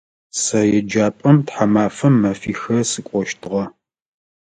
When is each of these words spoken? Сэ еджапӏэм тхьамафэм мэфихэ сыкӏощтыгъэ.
Сэ 0.41 0.59
еджапӏэм 0.79 1.37
тхьамафэм 1.47 2.15
мэфихэ 2.21 2.77
сыкӏощтыгъэ. 2.89 3.63